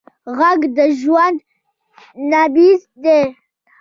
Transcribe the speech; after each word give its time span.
غږ 0.37 0.59
د 0.77 0.79
ژوند 0.99 1.37
نبض 2.31 2.81
دی 3.03 3.21